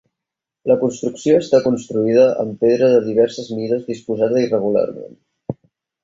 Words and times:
La 0.69 0.75
construcció 0.83 1.33
està 1.41 1.59
construïda 1.65 2.23
amb 2.43 2.55
pedra 2.65 2.89
de 2.93 3.03
diverses 3.09 3.51
mides 3.59 3.83
disposada 3.91 4.41
irregularment. 4.47 5.13